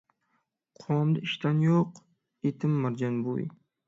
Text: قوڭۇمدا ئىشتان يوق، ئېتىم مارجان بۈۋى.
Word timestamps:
قوڭۇمدا 0.83 1.21
ئىشتان 1.27 1.59
يوق، 1.65 1.99
ئېتىم 2.49 2.73
مارجان 2.87 3.21
بۈۋى. 3.29 3.47